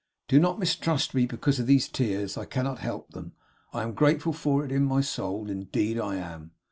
Do 0.27 0.39
not 0.39 0.57
mistrust 0.57 1.13
me 1.13 1.27
because 1.27 1.59
of 1.59 1.67
these 1.67 1.87
tears; 1.87 2.35
I 2.35 2.45
cannot 2.45 2.79
help 2.79 3.11
them. 3.11 3.33
I 3.71 3.83
am 3.83 3.93
grateful 3.93 4.33
for 4.33 4.65
it, 4.65 4.71
in 4.71 4.83
my 4.83 5.01
soul. 5.01 5.47
Indeed 5.47 5.99
I 5.99 6.15
am! 6.15 6.53